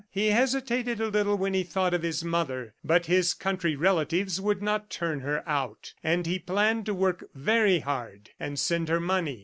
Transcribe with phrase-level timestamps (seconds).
[0.09, 2.73] He hesitated a little when he thought of his mother.
[2.83, 7.81] But his country relatives would not turn her out, and he planned to work very
[7.81, 9.39] hard and send her money.